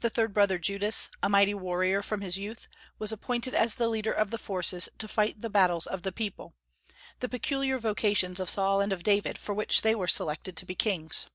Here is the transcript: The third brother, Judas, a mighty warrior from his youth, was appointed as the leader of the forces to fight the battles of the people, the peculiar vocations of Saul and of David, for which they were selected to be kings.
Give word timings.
The 0.00 0.10
third 0.10 0.34
brother, 0.34 0.58
Judas, 0.58 1.08
a 1.22 1.28
mighty 1.28 1.54
warrior 1.54 2.02
from 2.02 2.22
his 2.22 2.36
youth, 2.36 2.66
was 2.98 3.12
appointed 3.12 3.54
as 3.54 3.76
the 3.76 3.86
leader 3.86 4.10
of 4.10 4.32
the 4.32 4.36
forces 4.36 4.88
to 4.98 5.06
fight 5.06 5.42
the 5.42 5.48
battles 5.48 5.86
of 5.86 6.02
the 6.02 6.10
people, 6.10 6.56
the 7.20 7.28
peculiar 7.28 7.78
vocations 7.78 8.40
of 8.40 8.50
Saul 8.50 8.80
and 8.80 8.92
of 8.92 9.04
David, 9.04 9.38
for 9.38 9.54
which 9.54 9.82
they 9.82 9.94
were 9.94 10.08
selected 10.08 10.56
to 10.56 10.66
be 10.66 10.74
kings. 10.74 11.28